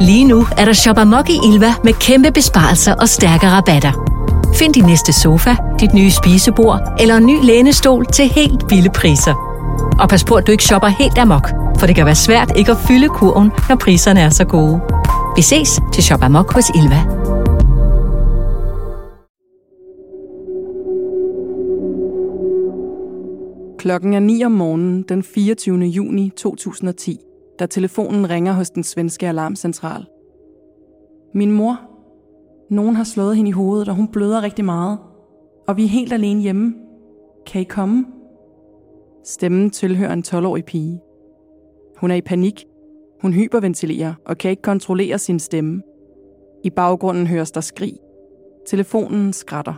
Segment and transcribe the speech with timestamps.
[0.00, 3.92] Lige nu er der shop amok i Ilva med kæmpe besparelser og stærke rabatter.
[4.54, 9.34] Find din næste sofa, dit nye spisebord eller en ny lænestol til helt billige priser.
[10.00, 12.70] Og pas på, at du ikke shopper helt amok, for det kan være svært ikke
[12.70, 14.80] at fylde kurven, når priserne er så gode.
[15.36, 17.04] Vi ses til Shop Amok hos Ilva.
[23.78, 25.78] Klokken er 9 om morgenen den 24.
[25.78, 27.20] juni 2010,
[27.58, 30.06] da telefonen ringer hos den svenske alarmcentral.
[31.34, 31.76] Min mor.
[32.70, 34.98] Nogen har slået hende i hovedet, og hun bløder rigtig meget.
[35.68, 36.74] Og vi er helt alene hjemme.
[37.46, 38.06] Kan I komme?
[39.24, 41.00] Stemmen tilhører en 12-årig pige.
[41.96, 42.64] Hun er i panik.
[43.22, 45.82] Hun hyperventilerer og kan ikke kontrollere sin stemme.
[46.64, 47.94] I baggrunden høres der skrig.
[48.66, 49.74] Telefonen skratter.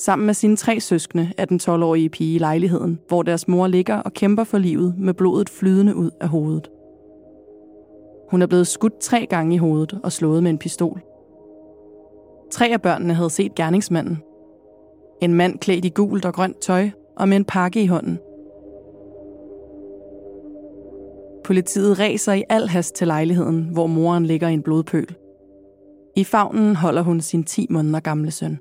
[0.00, 3.96] Sammen med sine tre søskende er den 12-årige pige i lejligheden, hvor deres mor ligger
[3.96, 6.70] og kæmper for livet med blodet flydende ud af hovedet.
[8.30, 11.00] Hun er blevet skudt tre gange i hovedet og slået med en pistol.
[12.50, 14.18] Tre af børnene havde set gerningsmanden.
[15.22, 18.18] En mand klædt i gult og grønt tøj og med en pakke i hånden.
[21.44, 25.14] Politiet ræser i al hast til lejligheden, hvor moren ligger i en blodpøl.
[26.16, 28.58] I favnen holder hun sin 10 måneder gamle søn.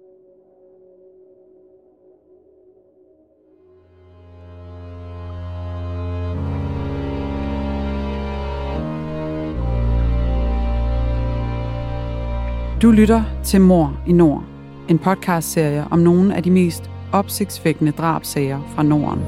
[12.82, 14.44] Du lytter til Mor i Nord,
[14.90, 19.20] en podcastserie om nogle af de mest opsigtsvækkende drabsager fra Norden.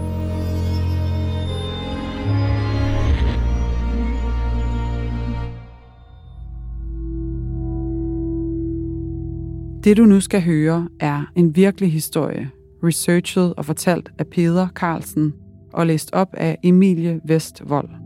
[9.83, 12.49] Det du nu skal høre er en virkelig historie,
[12.83, 15.33] researchet og fortalt af Peder Carlsen
[15.73, 18.00] og læst op af Emilie Vestvold.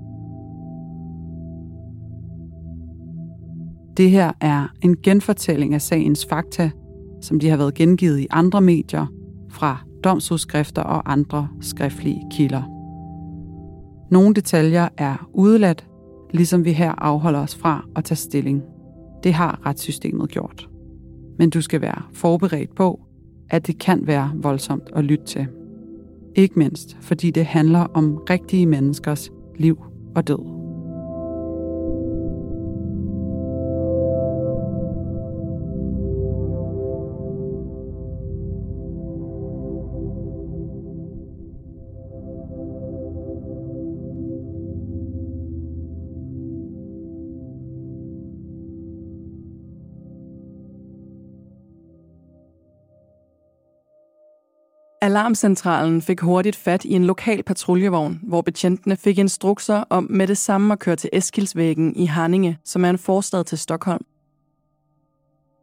[3.97, 6.71] Det her er en genfortælling af sagens fakta,
[7.21, 9.05] som de har været gengivet i andre medier,
[9.49, 12.63] fra domsudskrifter og andre skriftlige kilder.
[14.11, 15.87] Nogle detaljer er udeladt,
[16.33, 18.63] ligesom vi her afholder os fra at tage stilling.
[19.23, 20.69] Det har retssystemet gjort.
[21.37, 23.01] Men du skal være forberedt på,
[23.49, 25.47] at det kan være voldsomt at lytte til.
[26.35, 29.77] Ikke mindst, fordi det handler om rigtige menneskers liv
[30.15, 30.54] og død.
[55.05, 60.37] Alarmcentralen fik hurtigt fat i en lokal patruljevogn, hvor betjentene fik instrukser om med det
[60.37, 64.05] samme at køre til Eskilsvæggen i Haninge, som er en forstad til Stockholm.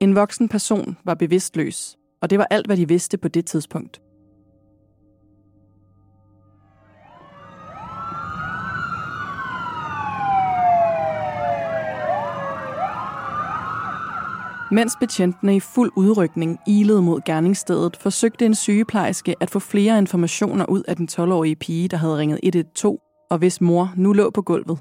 [0.01, 4.01] En voksen person var bevidstløs, og det var alt, hvad de vidste på det tidspunkt.
[14.73, 20.67] Mens betjentene i fuld udrykning ilede mod gerningsstedet, forsøgte en sygeplejerske at få flere informationer
[20.67, 22.99] ud af den 12-årige pige, der havde ringet 112,
[23.31, 24.79] og hvis mor nu lå på gulvet.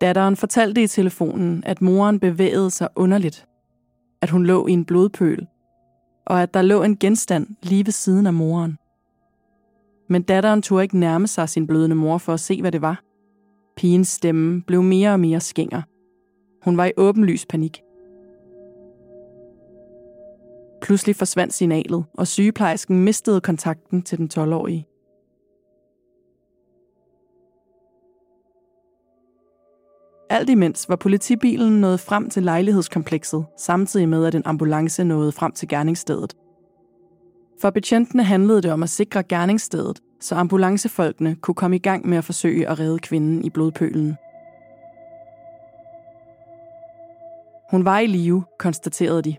[0.00, 3.46] Datteren fortalte i telefonen, at moren bevægede sig underligt,
[4.22, 5.46] at hun lå i en blodpøl,
[6.26, 8.78] og at der lå en genstand lige ved siden af moren.
[10.08, 13.02] Men datteren turde ikke nærme sig sin blødende mor for at se, hvad det var.
[13.76, 15.82] Pigens stemme blev mere og mere skænger.
[16.64, 17.80] Hun var i åbenlys panik.
[20.84, 24.86] Pludselig forsvandt signalet, og sygeplejersken mistede kontakten til den 12-årige.
[30.30, 35.52] Alt imens var politibilen nået frem til lejlighedskomplekset, samtidig med at en ambulance nåede frem
[35.52, 36.36] til gerningsstedet.
[37.60, 42.18] For betjentene handlede det om at sikre gerningsstedet, så ambulancefolkene kunne komme i gang med
[42.18, 44.16] at forsøge at redde kvinden i blodpølen.
[47.70, 49.36] Hun var i live, konstaterede de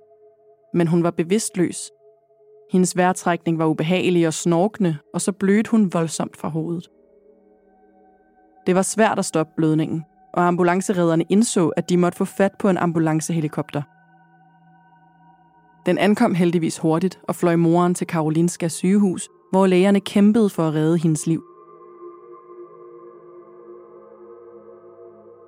[0.75, 1.91] men hun var bevidstløs.
[2.71, 6.89] Hendes vejrtrækning var ubehagelig og snorkende, og så blødte hun voldsomt fra hovedet.
[8.67, 12.69] Det var svært at stoppe blødningen, og ambulanceredderne indså, at de måtte få fat på
[12.69, 13.81] en ambulancehelikopter.
[15.85, 20.73] Den ankom heldigvis hurtigt og fløj moren til Karolinska sygehus, hvor lægerne kæmpede for at
[20.73, 21.43] redde hendes liv.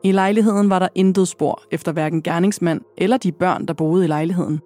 [0.03, 4.07] I lejligheden var der intet spor efter hverken gerningsmand eller de børn, der boede i
[4.07, 4.62] lejligheden.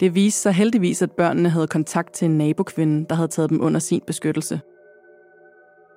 [0.00, 3.60] Det viste sig heldigvis, at børnene havde kontakt til en nabokvinde, der havde taget dem
[3.60, 4.60] under sin beskyttelse.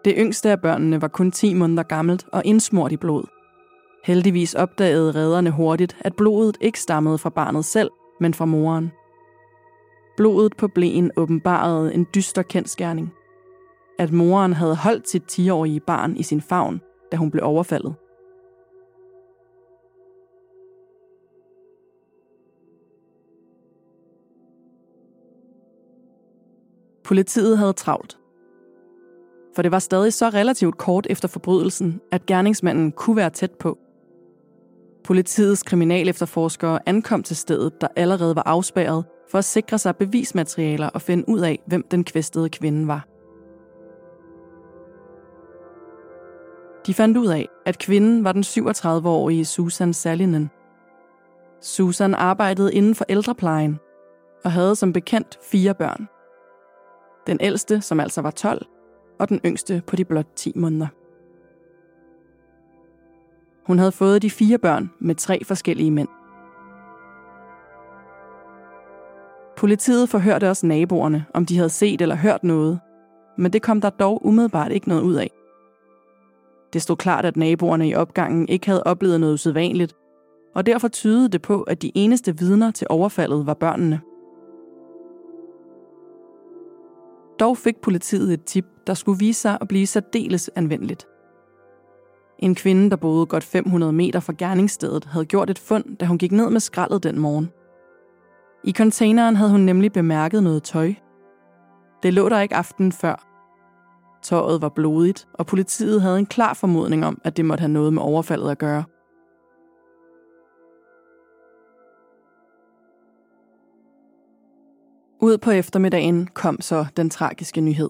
[0.06, 3.24] Det yngste af børnene var kun 10 måneder gammelt og indsmurt i blod.
[4.03, 7.89] Heldigvis opdagede redderne hurtigt, at blodet ikke stammede fra barnet selv,
[8.19, 8.92] men fra moren.
[10.18, 13.13] Blodet på blæen åbenbarede en dyster kendskærning.
[14.00, 16.81] At moren havde holdt sit 10-årige barn i sin favn,
[17.12, 17.95] da hun blev overfaldet.
[27.12, 28.18] Politiet havde travlt.
[29.56, 33.78] For det var stadig så relativt kort efter forbrydelsen, at gerningsmanden kunne være tæt på.
[35.04, 41.02] Politiets kriminalefterforskere ankom til stedet, der allerede var afspærret, for at sikre sig bevismaterialer og
[41.02, 43.08] finde ud af, hvem den kvæstede kvinde var.
[46.88, 50.50] De fandt ud af, at kvinden var den 37-årige Susan Salinen.
[51.62, 53.80] Susan arbejdede inden for ældreplejen
[54.44, 56.07] og havde som bekendt fire børn.
[57.27, 58.65] Den ældste, som altså var 12,
[59.19, 60.88] og den yngste på de blot 10 måneder.
[63.68, 66.07] Hun havde fået de fire børn med tre forskellige mænd.
[69.57, 72.79] Politiet forhørte også naboerne, om de havde set eller hørt noget,
[73.38, 75.31] men det kom der dog umiddelbart ikke noget ud af.
[76.73, 79.95] Det stod klart, at naboerne i opgangen ikke havde oplevet noget usædvanligt,
[80.56, 84.01] og derfor tydede det på, at de eneste vidner til overfaldet var børnene.
[87.42, 91.08] Dog fik politiet et tip, der skulle vise sig at blive særdeles anvendeligt.
[92.40, 96.18] En kvinde, der boede godt 500 meter fra gerningsstedet, havde gjort et fund, da hun
[96.18, 97.50] gik ned med skraldet den morgen.
[98.64, 100.94] I containeren havde hun nemlig bemærket noget tøj.
[102.04, 103.28] Det lå der ikke aftenen før.
[104.24, 107.94] Tøjet var blodigt, og politiet havde en klar formodning om, at det måtte have noget
[107.94, 108.84] med overfaldet at gøre.
[115.23, 117.89] Ud på eftermiddagen kom så den tragiske nyhed.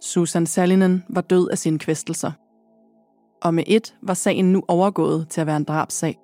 [0.00, 2.32] Susan Salinen var død af sine kvæstelser.
[3.42, 6.18] Og med et var sagen nu overgået til at være en drabsag.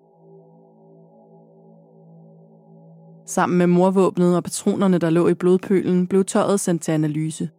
[3.26, 7.50] Sammen med morvåbnet og patronerne, der lå i blodpølen, blev tøjet sendt til analyse.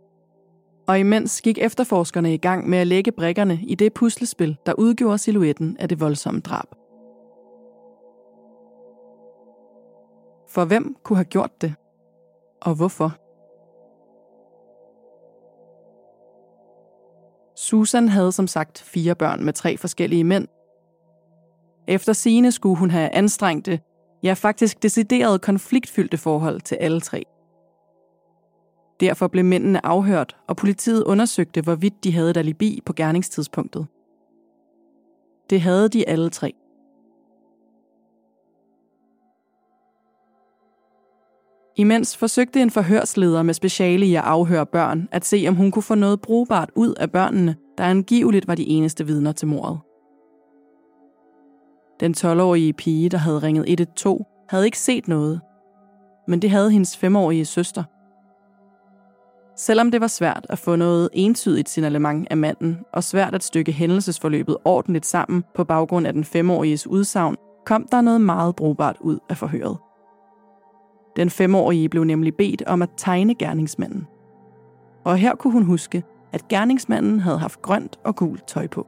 [0.88, 5.18] Og imens gik efterforskerne i gang med at lægge brikkerne i det puslespil, der udgjorde
[5.18, 6.68] silhuetten af det voldsomme drab.
[10.50, 11.76] For hvem kunne have gjort det?
[12.62, 13.18] Og hvorfor?
[17.56, 20.48] Susan havde som sagt fire børn med tre forskellige mænd.
[21.88, 23.80] Efter sine skulle hun have anstrengte,
[24.24, 27.24] ja faktisk decideret konfliktfyldte forhold til alle tre.
[29.00, 33.88] Derfor blev mændene afhørt, og politiet undersøgte, hvorvidt de havde et alibi på gerningstidspunktet.
[35.50, 36.54] Det havde de alle tre.
[41.80, 45.84] Imens forsøgte en forhørsleder med speciale i at afhøre børn at se, om hun kunne
[45.84, 49.80] få noget brugbart ud af børnene, der angiveligt var de eneste vidner til mordet.
[52.00, 55.42] Den 12-årige pige, der havde ringet 112, havde ikke set noget,
[56.28, 57.84] men det havde hendes femårige søster.
[59.56, 63.72] Selvom det var svært at få noget entydigt signalement af manden, og svært at stykke
[63.72, 67.36] hændelsesforløbet ordentligt sammen på baggrund af den femåriges udsagn,
[67.66, 69.78] kom der noget meget brugbart ud af forhøret.
[71.18, 74.08] Den femårige blev nemlig bedt om at tegne gerningsmanden.
[75.04, 78.88] Og her kunne hun huske, at gerningsmanden havde haft grønt og gult tøj på.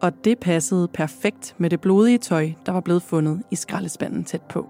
[0.00, 4.42] Og det passede perfekt med det blodige tøj, der var blevet fundet i skraldespanden tæt
[4.42, 4.66] på.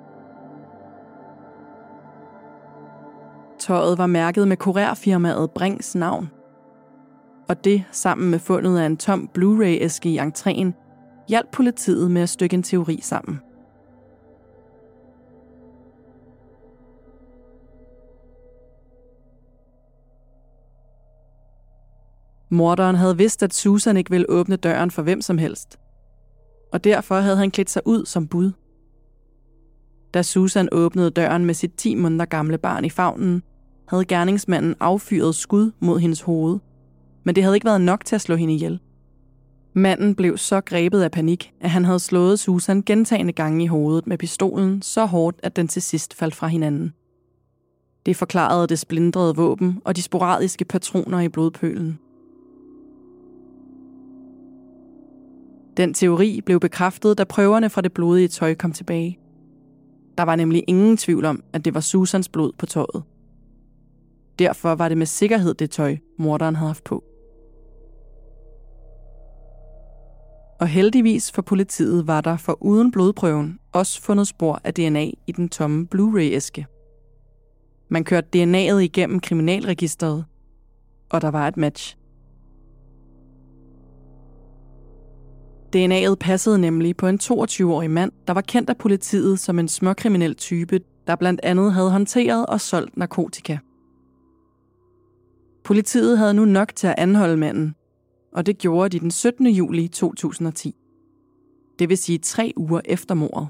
[3.58, 6.30] Tøjet var mærket med kurerfirmaet Brings navn.
[7.48, 10.72] Og det, sammen med fundet af en tom Blu-ray-æske i entréen,
[11.28, 13.40] hjalp politiet med at stykke en teori sammen.
[22.56, 25.78] Morderen havde vidst, at Susan ikke ville åbne døren for hvem som helst.
[26.72, 28.52] Og derfor havde han klædt sig ud som bud.
[30.14, 33.42] Da Susan åbnede døren med sit 10 måneder gamle barn i favnen,
[33.88, 36.58] havde gerningsmanden affyret skud mod hendes hoved.
[37.24, 38.80] Men det havde ikke været nok til at slå hende ihjel.
[39.72, 44.06] Manden blev så grebet af panik, at han havde slået Susan gentagende gange i hovedet
[44.06, 46.92] med pistolen så hårdt, at den til sidst faldt fra hinanden.
[48.06, 51.98] Det forklarede det splindrede våben og de sporadiske patroner i blodpølen.
[55.76, 59.18] Den teori blev bekræftet, da prøverne fra det blodige tøj kom tilbage.
[60.18, 63.02] Der var nemlig ingen tvivl om, at det var Susans blod på tøjet.
[64.38, 67.04] Derfor var det med sikkerhed det tøj, morderen havde haft på.
[70.60, 75.32] Og heldigvis for politiet var der for uden blodprøven også fundet spor af DNA i
[75.36, 76.66] den tomme Blu-ray-æske.
[77.88, 80.24] Man kørte DNA'et igennem kriminalregisteret,
[81.10, 81.96] og der var et match.
[85.76, 90.34] DNA'et passede nemlig på en 22-årig mand, der var kendt af politiet som en småkriminel
[90.34, 93.58] type, der blandt andet havde håndteret og solgt narkotika.
[95.64, 97.74] Politiet havde nu nok til at anholde manden,
[98.32, 99.46] og det gjorde de den 17.
[99.46, 100.74] juli 2010.
[101.78, 103.48] Det vil sige tre uger efter mordet.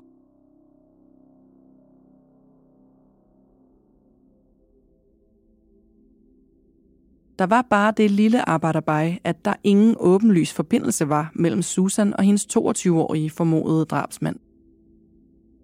[7.39, 12.25] Der var bare det lille arbejderbej, at der ingen åbenlys forbindelse var mellem Susan og
[12.25, 14.37] hendes 22-årige formodede drabsmand.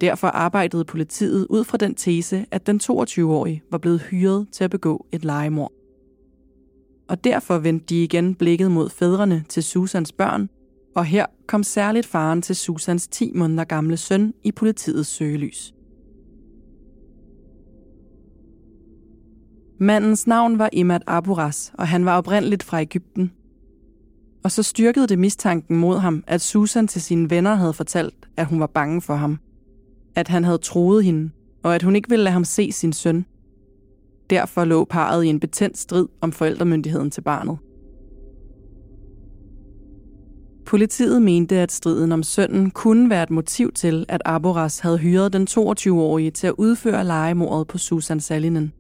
[0.01, 4.71] Derfor arbejdede politiet ud fra den tese, at den 22-årige var blevet hyret til at
[4.71, 5.73] begå et legemord.
[7.09, 10.49] Og derfor vendte de igen blikket mod fædrene til Susans børn,
[10.97, 15.75] og her kom særligt faren til Susans 10 måneder gamle søn i politiets søgelys.
[19.83, 23.33] Mandens navn var Imad Aburas, og han var oprindeligt fra Ægypten.
[24.45, 28.47] Og så styrkede det mistanken mod ham, at Susan til sine venner havde fortalt, at
[28.47, 29.39] hun var bange for ham.
[30.15, 31.31] At han havde troet hende,
[31.63, 33.25] og at hun ikke ville lade ham se sin søn.
[34.31, 37.59] Derfor lå parret i en betændt strid om forældremyndigheden til barnet.
[40.67, 45.33] Politiet mente, at striden om sønnen kunne være et motiv til, at Aboras havde hyret
[45.33, 48.73] den 22-årige til at udføre legemordet på Susan Salinen.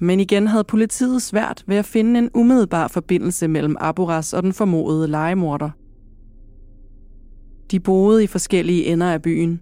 [0.00, 4.52] Men igen havde politiet svært ved at finde en umiddelbar forbindelse mellem Aboras og den
[4.52, 5.70] formodede legemorder.
[7.70, 9.60] De boede i forskellige ender af byen,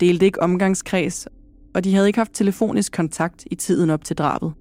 [0.00, 1.28] delte ikke omgangskreds,
[1.74, 4.52] og de havde ikke haft telefonisk kontakt i tiden op til drabet.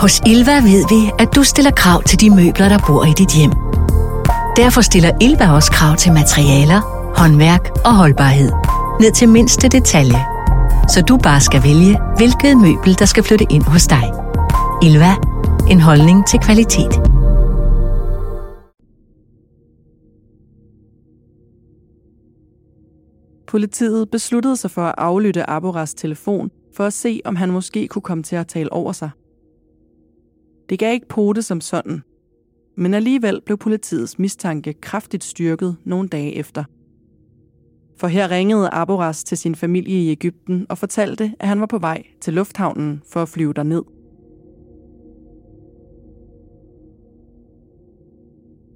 [0.00, 3.34] Hos Ilva ved vi, at du stiller krav til de møbler, der bor i dit
[3.36, 3.52] hjem.
[4.56, 6.80] Derfor stiller Ilva også krav til materialer,
[7.16, 8.52] håndværk og holdbarhed–
[9.00, 10.20] ned til mindste detalje,
[10.88, 14.04] så du bare skal vælge, hvilket møbel, der skal flytte ind hos dig.
[14.82, 15.14] Ilva.
[15.70, 16.92] En holdning til kvalitet.
[23.46, 28.02] Politiet besluttede sig for at aflytte Aboras telefon, for at se, om han måske kunne
[28.02, 29.10] komme til at tale over sig.
[30.68, 32.02] Det gav ikke pote som sådan,
[32.76, 36.64] men alligevel blev politiets mistanke kraftigt styrket nogle dage efter–
[37.96, 41.78] for her ringede Aboras til sin familie i Ægypten og fortalte, at han var på
[41.78, 43.82] vej til lufthavnen for at flyve derned.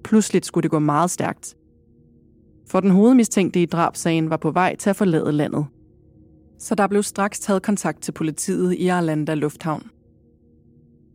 [0.04, 1.56] Pludseligt skulle det gå meget stærkt.
[2.70, 5.66] For den hovedmistænkte i drabsagen var på vej til at forlade landet.
[6.58, 9.82] Så der blev straks taget kontakt til politiet i Arlanda Lufthavn.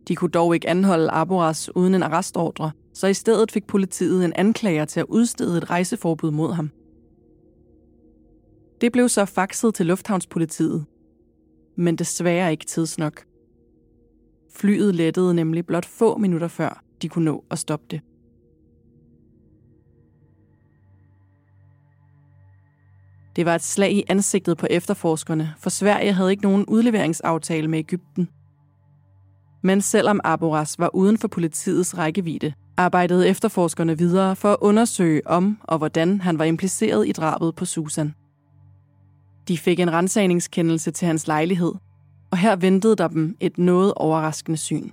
[0.08, 4.32] De kunne dog ikke anholde Aboras uden en arrestordre, så i stedet fik politiet en
[4.36, 6.70] anklager til at udstede et rejseforbud mod ham–
[8.84, 10.86] det blev så faxet til lufthavnspolitiet,
[11.76, 13.24] men desværre ikke tidsnok.
[14.56, 18.00] Flyet lettede nemlig blot få minutter før de kunne nå at stoppe det.
[23.36, 27.78] Det var et slag i ansigtet på efterforskerne, for Sverige havde ikke nogen udleveringsaftale med
[27.78, 28.28] Ægypten.
[29.62, 35.58] Men selvom Aboras var uden for politiets rækkevidde, arbejdede efterforskerne videre for at undersøge om
[35.62, 38.14] og hvordan han var impliceret i drabet på Susan.
[39.48, 41.72] De fik en rensagningskendelse til hans lejlighed,
[42.30, 44.90] og her ventede der dem et noget overraskende syn.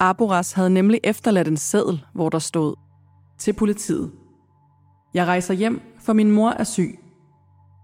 [0.00, 2.74] Aboras havde nemlig efterladt en seddel, hvor der stod
[3.38, 4.12] til politiet.
[5.14, 6.98] Jeg rejser hjem, for min mor er syg.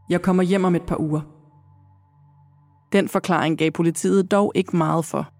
[0.08, 1.20] Jeg kommer hjem om et par uger.
[2.92, 5.32] Den forklaring gav politiet dog ikke meget for.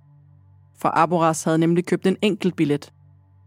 [0.79, 2.93] For Aboras havde nemlig købt en enkelt billet,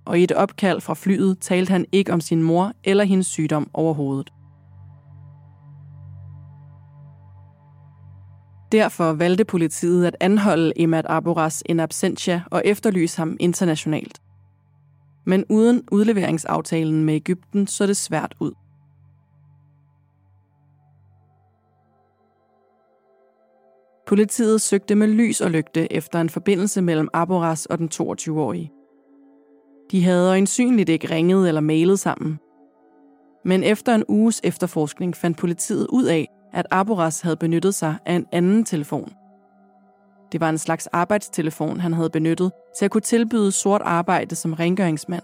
[0.06, 3.70] og i et opkald fra flyet talte han ikke om sin mor eller hendes sygdom
[3.74, 4.34] overhovedet.
[8.72, 14.22] Derfor valgte politiet at anholde Emad Aboras in absentia og efterlyse ham internationalt.
[15.26, 18.52] Men uden udleveringsaftalen med Ægypten så det svært ud.
[24.08, 28.72] Politiet søgte med lys og lygte efter en forbindelse mellem Aboras og den 22-årige.
[29.94, 32.40] De havde øjensynligt ikke ringet eller mailet sammen.
[33.46, 38.14] Men efter en uges efterforskning fandt politiet ud af, at Aboras havde benyttet sig af
[38.14, 39.14] en anden telefon.
[40.32, 44.54] Det var en slags arbejdstelefon, han havde benyttet til at kunne tilbyde sort arbejde som
[44.54, 45.24] rengøringsmand.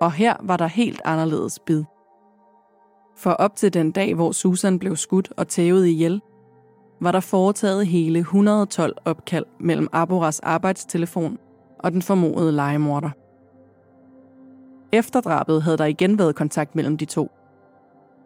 [0.00, 1.84] Og her var der helt anderledes bid.
[3.16, 6.20] For op til den dag, hvor Susan blev skudt og tævet ihjel,
[7.00, 11.38] var der foretaget hele 112 opkald mellem Aboras arbejdstelefon
[11.78, 13.10] og den formodede legemorder.
[14.92, 17.30] Efter drabet havde der igen været kontakt mellem de to.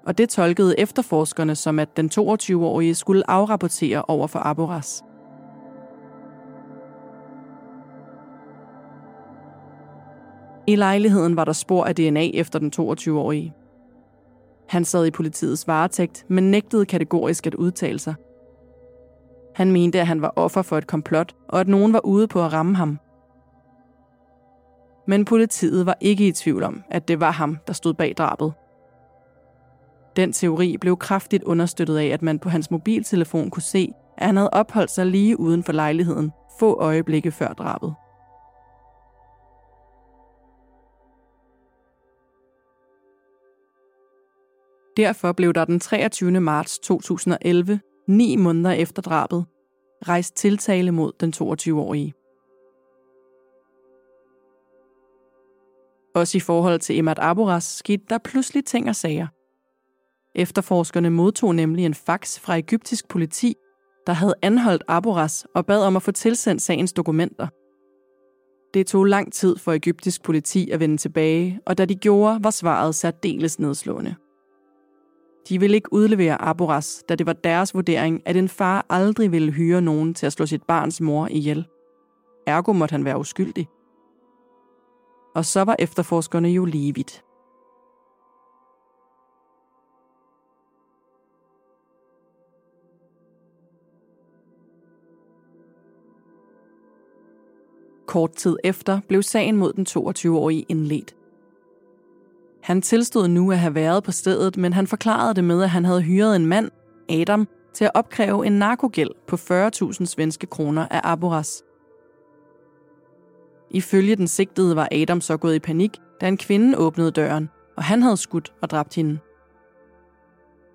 [0.07, 5.05] Og det tolkede efterforskerne som, at den 22-årige skulle afrapportere over for Aboras.
[10.67, 13.55] I lejligheden var der spor af DNA efter den 22-årige.
[14.69, 18.15] Han sad i politiets varetægt, men nægtede kategorisk at udtale sig.
[19.55, 22.45] Han mente, at han var offer for et komplot, og at nogen var ude på
[22.45, 22.99] at ramme ham.
[25.07, 28.53] Men politiet var ikke i tvivl om, at det var ham, der stod bag drabet.
[30.17, 34.37] Den teori blev kraftigt understøttet af, at man på hans mobiltelefon kunne se, at han
[34.37, 37.95] havde opholdt sig lige uden for lejligheden få øjeblikke før drabet.
[44.97, 46.41] Derfor blev der den 23.
[46.41, 47.81] marts 2011,
[48.13, 49.45] ni måneder efter drabet,
[50.09, 52.15] rejst tiltale mod den 22-årige.
[56.15, 59.27] Også i forhold til Emad Aboras skete der pludselig ting og sager.
[60.35, 63.55] Efterforskerne modtog nemlig en fax fra egyptisk politi,
[64.07, 67.47] der havde anholdt Aboras og bad om at få tilsendt sagens dokumenter.
[68.75, 72.51] Det tog lang tid for egyptisk politi at vende tilbage, og da de gjorde, var
[72.51, 74.15] svaret særdeles nedslående.
[75.49, 79.53] De ville ikke udlevere Aboras, da det var deres vurdering, at en far aldrig ville
[79.53, 81.67] hyre nogen til at slå sit barns mor ihjel.
[82.47, 83.69] Ergo måtte han være uskyldig.
[85.35, 87.25] Og så var efterforskerne jo lige vidt.
[98.07, 101.22] Kort tid efter blev sagen mod den 22-årige indledt.
[102.63, 105.85] Han tilstod nu at have været på stedet, men han forklarede det med, at han
[105.85, 106.71] havde hyret en mand,
[107.11, 111.63] Adam, til at opkræve en narkogæld på 40.000 svenske kroner af Aboras.
[113.71, 115.91] Ifølge den sigtede var Adam så gået i panik,
[116.21, 119.19] da en kvinde åbnede døren, og han havde skudt og dræbt hende.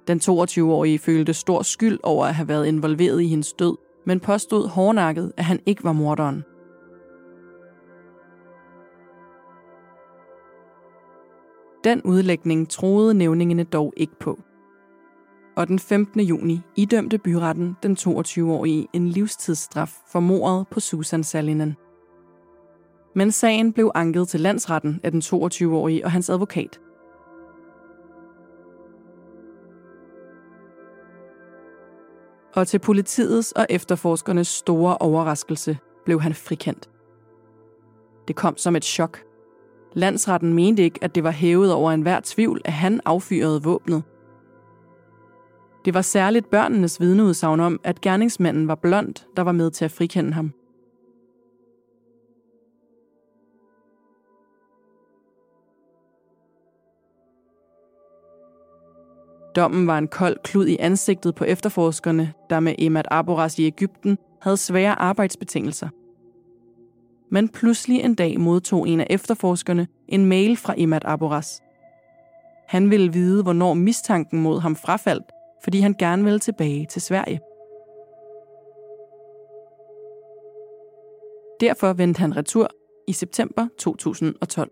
[0.08, 4.68] Den 22-årige følte stor skyld over at have været involveret i hendes død, men påstod
[4.68, 6.44] hårdnakket, at han ikke var morderen.
[11.88, 14.40] Den udlægning troede nævningene dog ikke på.
[15.56, 16.22] Og den 15.
[16.22, 21.76] juni idømte byretten den 22-årige en livstidsstraf for mordet på Susan Salinen.
[23.16, 26.80] Men sagen blev anket til landsretten af den 22-årige og hans advokat.
[32.56, 36.90] Og til politiets og efterforskernes store overraskelse blev han frikendt.
[38.28, 39.27] Det kom som et chok
[39.98, 44.04] Landsretten mente ikke, at det var hævet over enhver tvivl, at han affyrede våbnet.
[45.86, 49.92] Det var særligt børnenes vidneudsagn om, at gerningsmanden var blond, der var med til at
[49.92, 50.54] frikende ham.
[59.56, 64.18] Dommen var en kold klud i ansigtet på efterforskerne, der med Emad Aboras i Ægypten
[64.42, 65.90] havde svære arbejdsbetingelser–
[67.32, 71.62] men pludselig en dag modtog en af efterforskerne en mail fra Imad Aboras.
[72.68, 75.26] Han ville vide, hvornår mistanken mod ham frafaldt,
[75.64, 77.40] fordi han gerne ville tilbage til Sverige.
[81.60, 82.68] Derfor vendte han retur
[83.08, 84.72] i september 2012.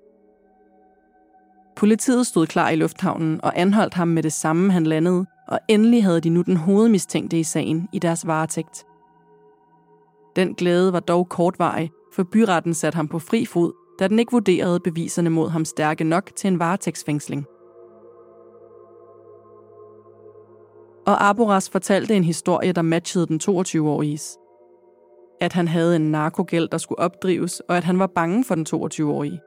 [1.75, 6.03] Politiet stod klar i lufthavnen og anholdt ham med det samme, han landede, og endelig
[6.03, 8.85] havde de nu den hovedmistænkte i sagen i deres varetægt.
[10.35, 14.32] Den glæde var dog kortvarig, for byretten satte ham på fri fod, da den ikke
[14.32, 17.45] vurderede beviserne mod ham stærke nok til en varetægtsfængsling.
[21.08, 24.38] Og Aboras fortalte en historie, der matchede den 22-åriges.
[25.41, 28.65] At han havde en narkogæld, der skulle opdrives, og at han var bange for den
[28.69, 29.41] 22-årige.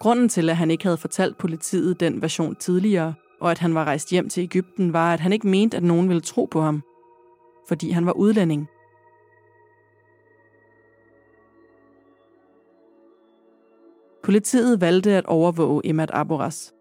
[0.00, 3.84] Grunden til, at han ikke havde fortalt politiet den version tidligere, og at han var
[3.84, 6.82] rejst hjem til Ægypten, var, at han ikke mente, at nogen ville tro på ham,
[7.68, 8.68] fordi han var udlænding.
[14.24, 16.74] Politiet valgte at overvåge Emad Aboras.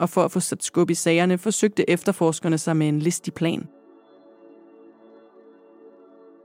[0.00, 3.68] Og for at få sat skub i sagerne, forsøgte efterforskerne sig med en listig plan.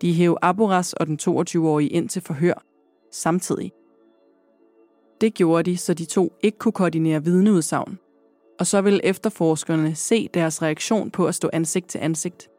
[0.01, 2.63] De hæv Aboras og den 22-årige ind til forhør
[3.11, 3.71] samtidig.
[5.21, 7.99] Det gjorde de, så de to ikke kunne koordinere vidneudsagn,
[8.59, 12.49] og så ville efterforskerne se deres reaktion på at stå ansigt til ansigt.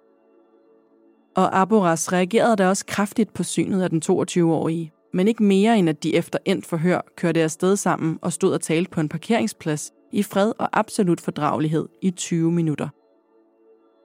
[1.36, 5.88] Og Aboras reagerede da også kraftigt på synet af den 22-årige, men ikke mere end
[5.88, 9.92] at de efter endt forhør kørte afsted sammen og stod og talte på en parkeringsplads
[10.12, 12.88] i fred og absolut fordragelighed i 20 minutter.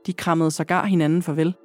[0.06, 1.56] De krammede sågar hinanden farvel.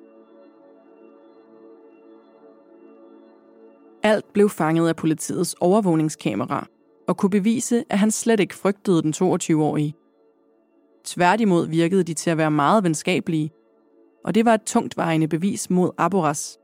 [4.03, 6.67] Alt blev fanget af politiets overvågningskamera,
[7.09, 9.95] og kunne bevise, at han slet ikke frygtede den 22-årige.
[11.05, 13.51] Tværtimod virkede de til at være meget venskabelige,
[14.25, 16.59] og det var et tungtvejende bevis mod Aboras.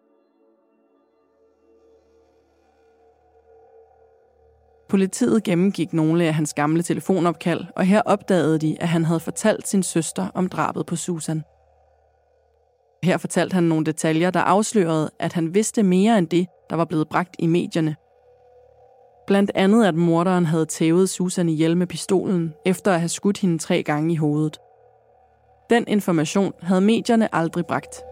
[4.88, 9.68] Politiet gennemgik nogle af hans gamle telefonopkald, og her opdagede de, at han havde fortalt
[9.68, 11.42] sin søster om drabet på Susan.
[13.02, 16.84] Her fortalte han nogle detaljer, der afslørede, at han vidste mere end det, der var
[16.84, 17.96] blevet bragt i medierne.
[19.26, 23.58] Blandt andet, at morderen havde tævet Susan ihjel med pistolen, efter at have skudt hende
[23.58, 24.58] tre gange i hovedet.
[25.70, 28.02] Den information havde medierne aldrig bragt.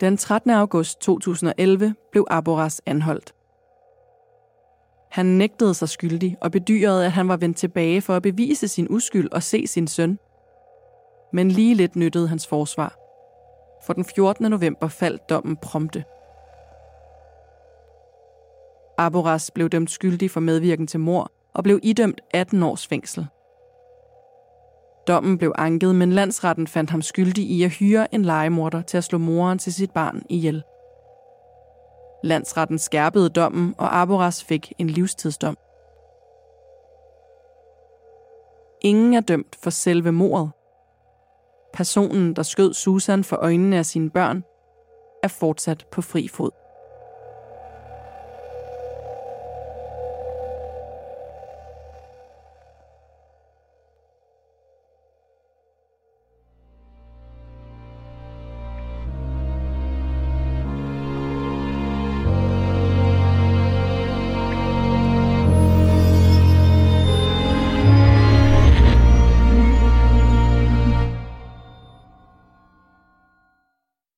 [0.00, 0.50] Den 13.
[0.50, 3.34] august 2011 blev Aboras anholdt.
[5.10, 8.86] Han nægtede sig skyldig og bedyrede, at han var vendt tilbage for at bevise sin
[8.90, 10.18] uskyld og se sin søn.
[11.32, 12.96] Men lige lidt nyttede hans forsvar.
[13.86, 14.50] For den 14.
[14.50, 16.04] november faldt dommen prompte.
[18.98, 23.26] Aboras blev dømt skyldig for medvirken til mor og blev idømt 18 års fængsel.
[25.08, 29.04] Dommen blev anket, men landsretten fandt ham skyldig i at hyre en legemorder til at
[29.04, 30.62] slå moren til sit barn ihjel.
[32.24, 35.56] Landsretten skærpede dommen, og Aboras fik en livstidsdom.
[38.80, 40.50] Ingen er dømt for selve mordet.
[41.72, 44.44] Personen, der skød Susan for øjnene af sine børn,
[45.22, 46.50] er fortsat på fri fod.